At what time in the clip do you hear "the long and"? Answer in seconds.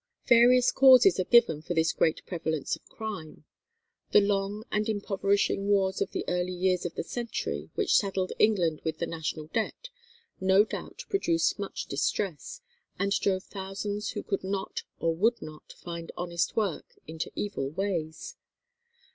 4.13-4.89